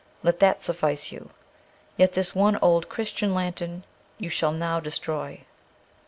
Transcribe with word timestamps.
Let 0.23 0.39
that 0.39 0.63
suffice 0.63 1.11
you. 1.11 1.29
Yet 1.95 2.13
this 2.13 2.33
one 2.33 2.57
old 2.59 2.89
Christian 2.89 3.35
lantern 3.35 3.83
you 4.17 4.29
shall 4.29 4.51
now 4.51 4.79
destroy. 4.79 5.41